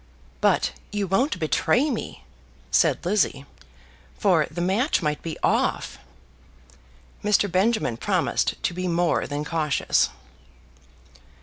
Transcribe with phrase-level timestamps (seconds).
[0.41, 2.23] "But you won't betray me,"
[2.71, 3.45] said Lizzie,
[4.17, 5.99] "for the match might be off."
[7.23, 7.45] Mr.
[7.51, 10.09] Benjamin promised to be more than cautious.